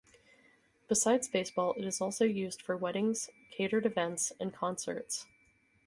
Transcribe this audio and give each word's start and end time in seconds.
Besides 0.87 1.27
baseball 1.27 1.75
it 1.77 1.85
is 1.85 2.01
also 2.01 2.25
used 2.25 2.59
for 2.59 2.75
weddings, 2.75 3.29
catered 3.51 3.85
events 3.85 4.33
and 4.39 4.51
concerts. 4.51 5.27